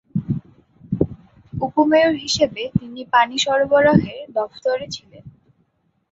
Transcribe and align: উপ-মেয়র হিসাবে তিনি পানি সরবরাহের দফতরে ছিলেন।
উপ-মেয়র 1.53 2.13
হিসাবে 2.15 2.63
তিনি 2.79 3.01
পানি 3.13 3.35
সরবরাহের 3.37 4.21
দফতরে 4.33 4.85
ছিলেন। 4.87 5.23